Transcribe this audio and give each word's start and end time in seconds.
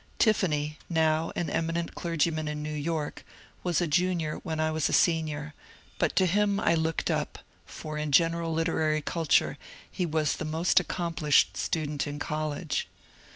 "Tiffany, 0.25 0.79
now 0.89 1.31
an 1.35 1.47
eminent 1.51 1.93
clergyman 1.93 2.47
in 2.47 2.63
New 2.63 2.73
York, 2.73 3.23
was 3.63 3.81
a 3.81 3.85
Junior 3.87 4.37
when 4.37 4.59
I 4.59 4.71
was 4.71 4.89
a 4.89 4.93
Senior, 4.93 5.53
but 5.99 6.15
to 6.15 6.25
him 6.25 6.59
I 6.59 6.73
looked 6.73 7.11
up, 7.11 7.37
for 7.67 7.99
in 7.99 8.11
general 8.11 8.51
literary 8.51 9.03
culture 9.03 9.59
he 9.91 10.07
was 10.07 10.37
the 10.37 10.43
most 10.43 10.79
accomplished 10.79 11.55
student 11.55 12.07
in 12.07 12.17
college. 12.17 12.87